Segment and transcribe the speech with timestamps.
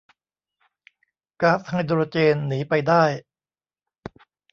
[1.41, 3.03] ก๊าซไฮโดรเจนหนีไปได้